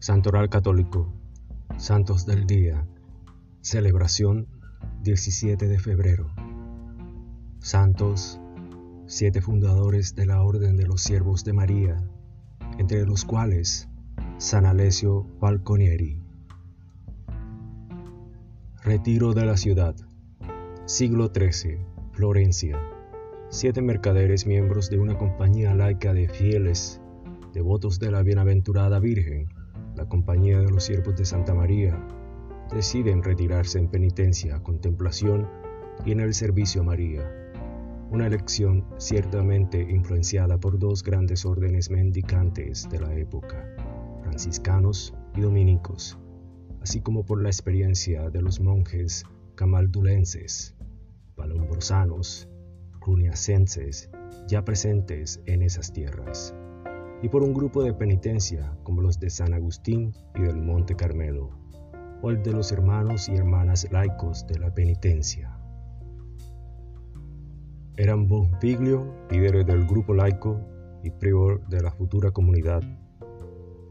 [0.00, 1.12] Santoral Católico,
[1.76, 2.86] Santos del Día,
[3.62, 4.46] celebración
[5.02, 6.30] 17 de febrero.
[7.58, 8.40] Santos,
[9.06, 11.96] siete fundadores de la Orden de los Siervos de María,
[12.78, 13.88] entre los cuales
[14.36, 16.22] San Alessio Falconieri.
[18.84, 19.96] Retiro de la ciudad.
[20.84, 21.80] Siglo XIII,
[22.12, 22.78] Florencia.
[23.48, 27.00] Siete mercaderes miembros de una compañía laica de fieles,
[27.52, 29.57] devotos de la Bienaventurada Virgen,
[29.98, 32.00] la Compañía de los Siervos de Santa María,
[32.72, 35.48] deciden retirarse en penitencia, contemplación
[36.06, 37.52] y en el servicio a María.
[38.08, 43.74] Una elección ciertamente influenciada por dos grandes órdenes mendicantes de la época,
[44.22, 46.16] franciscanos y dominicos,
[46.80, 49.24] así como por la experiencia de los monjes
[49.56, 50.76] camaldulenses,
[51.34, 52.48] palombrosanos,
[53.00, 54.10] runiacenses,
[54.46, 56.54] ya presentes en esas tierras
[57.22, 61.50] y por un grupo de penitencia como los de San Agustín y del Monte Carmelo,
[62.22, 65.58] o el de los hermanos y hermanas laicos de la penitencia.
[67.96, 70.60] Eran Bonfiglio, líder del grupo laico
[71.02, 72.82] y prior de la futura comunidad.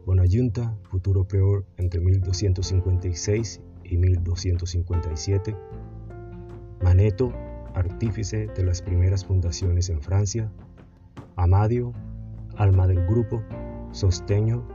[0.06, 5.56] Bonayunta, futuro prior entre 1256 y 1257.
[6.82, 7.34] Maneto,
[7.74, 10.52] artífice de las primeras fundaciones en Francia.
[11.36, 11.92] Amadio,
[12.58, 13.44] alma del grupo,
[13.92, 14.68] Sosteño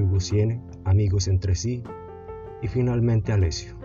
[0.00, 1.82] Hugo Siene, amigos entre sí,
[2.62, 3.76] y finalmente Alessio.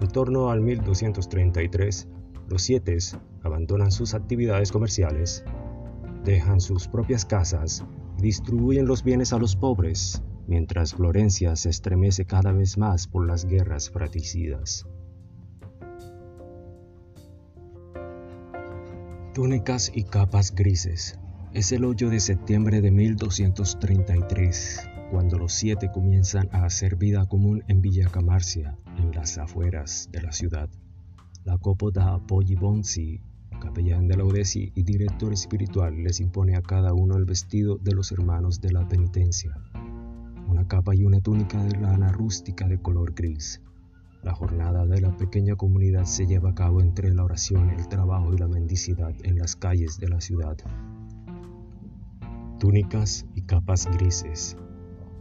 [0.00, 2.08] En torno al 1233,
[2.48, 2.96] los siete
[3.42, 5.44] abandonan sus actividades comerciales,
[6.24, 7.84] dejan sus propias casas
[8.18, 13.26] y distribuyen los bienes a los pobres, mientras Florencia se estremece cada vez más por
[13.26, 14.86] las guerras fratricidas.
[19.34, 21.18] Túnicas y capas grises
[21.56, 27.64] es el 8 de septiembre de 1233, cuando los siete comienzan a hacer vida común
[27.66, 30.68] en Villa Camarcia, en las afueras de la ciudad.
[31.44, 33.22] La copoda Bonsi,
[33.58, 37.94] capellán de la Odesi y director espiritual, les impone a cada uno el vestido de
[37.94, 39.56] los hermanos de la penitencia,
[40.48, 43.62] una capa y una túnica de lana rústica de color gris.
[44.22, 48.34] La jornada de la pequeña comunidad se lleva a cabo entre la oración, el trabajo
[48.34, 50.58] y la mendicidad en las calles de la ciudad
[52.58, 54.56] túnicas y capas grises.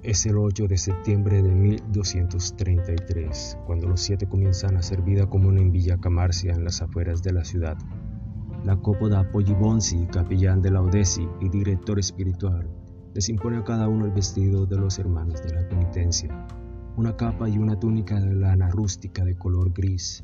[0.04, 5.58] Es el 8 de septiembre de 1233, cuando los siete comienzan a hacer vida común
[5.58, 7.78] en Villa Camarcia, en las afueras de la ciudad.
[8.64, 12.70] La cópoda Pollibonsi, capellán de la Odesi y director espiritual,
[13.14, 16.48] les impone a cada uno el vestido de los hermanos de la penitencia,
[16.96, 20.24] una capa y una túnica de lana rústica de color gris.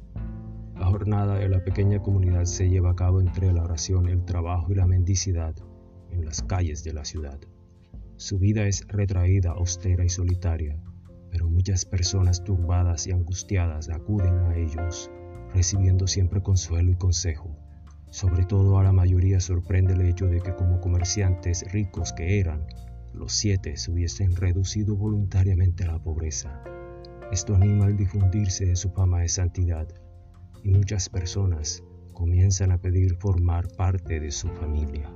[0.76, 4.72] La jornada de la pequeña comunidad se lleva a cabo entre la oración, el trabajo
[4.72, 5.54] y la mendicidad
[6.12, 7.40] en las calles de la ciudad.
[8.18, 10.80] Su vida es retraída, austera y solitaria,
[11.32, 15.10] pero muchas personas turbadas y angustiadas acuden a ellos,
[15.54, 17.58] recibiendo siempre consuelo y consejo.
[18.10, 22.68] Sobre todo a la mayoría sorprende el hecho de que como comerciantes ricos que eran,
[23.14, 26.62] los siete se hubiesen reducido voluntariamente a la pobreza.
[27.32, 29.88] Esto anima al difundirse de su fama de santidad,
[30.64, 31.84] y muchas personas
[32.14, 35.10] comienzan a pedir formar parte de su familia.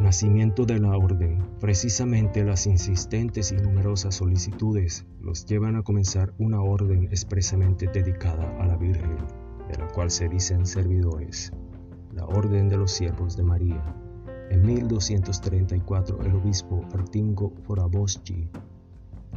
[0.00, 1.44] Nacimiento de la orden.
[1.60, 8.66] Precisamente las insistentes y numerosas solicitudes los llevan a comenzar una orden expresamente dedicada a
[8.66, 9.16] la Virgen,
[9.68, 11.52] de la cual se dicen servidores,
[12.14, 13.82] la Orden de los Siervos de María.
[14.50, 18.48] En 1234 el obispo Artingo Foraboschi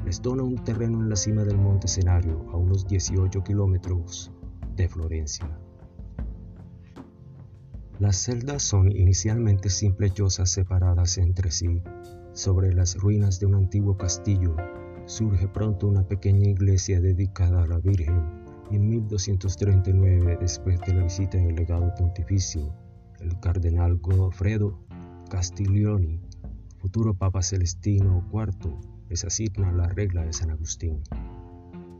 [0.05, 4.31] les dona un terreno en la cima del monte Escenario, a unos 18 kilómetros
[4.75, 5.49] de Florencia.
[8.01, 11.83] Las celdas son inicialmente simples chozas separadas entre sí.
[12.33, 14.55] Sobre las ruinas de un antiguo castillo
[15.05, 18.25] surge pronto una pequeña iglesia dedicada a la Virgen
[18.71, 22.73] y en 1239, después de la visita del legado pontificio,
[23.19, 24.83] el cardenal Godofredo
[25.29, 26.19] Castiglioni,
[26.79, 31.03] futuro Papa Celestino IV, les asigna la regla de San Agustín.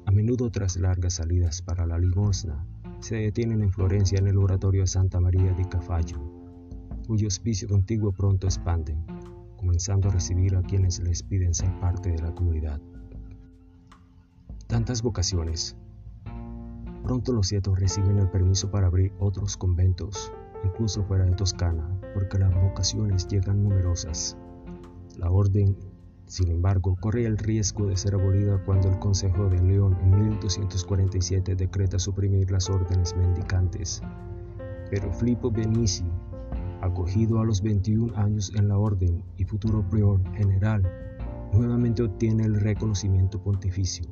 [0.07, 2.65] A menudo tras largas salidas para la limosna,
[3.01, 6.17] se detienen en Florencia en el oratorio de Santa María di Cafallo,
[7.07, 9.03] cuyo hospicio contiguo pronto expanden,
[9.57, 12.79] comenzando a recibir a quienes les piden ser parte de la comunidad.
[14.67, 15.75] Tantas vocaciones.
[17.03, 20.31] Pronto los siete reciben el permiso para abrir otros conventos,
[20.63, 24.37] incluso fuera de Toscana, porque las vocaciones llegan numerosas.
[25.17, 25.75] La orden
[26.31, 31.57] sin embargo, corre el riesgo de ser abolida cuando el Consejo de León en 1247
[31.57, 34.01] decreta suprimir las órdenes mendicantes.
[34.89, 36.05] Pero Filippo Benici,
[36.79, 40.89] acogido a los 21 años en la orden y futuro prior general,
[41.51, 44.05] nuevamente obtiene el reconocimiento pontificio.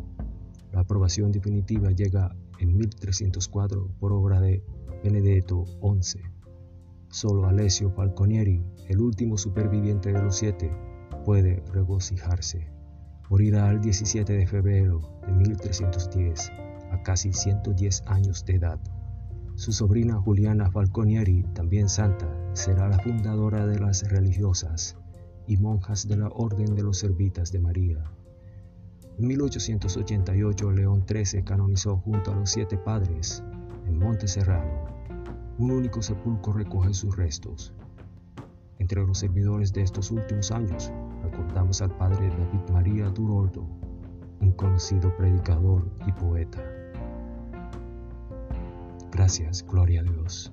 [0.74, 4.62] La aprobación definitiva llega en 1304 por obra de
[5.06, 6.19] Benedetto XI.
[7.07, 10.69] Solo Alessio Falconieri, el último superviviente de los siete,
[11.30, 12.72] puede regocijarse.
[13.30, 16.52] Morirá el 17 de febrero de 1310,
[16.90, 18.80] a casi 110 años de edad.
[19.54, 24.98] Su sobrina Juliana Falconieri, también santa, será la fundadora de las religiosas
[25.46, 28.04] y monjas de la Orden de los Servitas de María.
[29.20, 33.44] En 1888 León XIII canonizó junto a los siete padres,
[33.86, 35.06] en Monte Serrano.
[35.60, 37.72] Un único sepulcro recoge sus restos.
[38.80, 40.92] Entre los servidores de estos últimos años,
[41.39, 43.65] recordamos al padre David María Duroldo,
[44.41, 46.62] un conocido predicador y poeta.
[49.12, 50.51] Gracias, gloria a Dios.